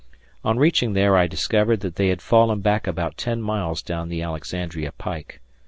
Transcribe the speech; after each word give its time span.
On 0.43 0.57
reaching 0.57 0.93
there 0.93 1.15
I 1.15 1.27
discovered 1.27 1.81
that 1.81 1.95
they 1.95 2.07
had 2.07 2.23
fallen 2.23 2.61
back 2.61 2.87
about 2.87 3.17
10 3.17 3.39
miles 3.39 3.83
down 3.83 4.09
the 4.09 4.23
Alexandria 4.23 4.93
pike. 4.93 5.41